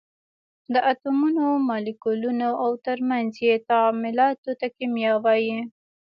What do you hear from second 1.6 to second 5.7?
مالیکولونو او تر منځ یې تعاملاتو ته کېمیا وایي.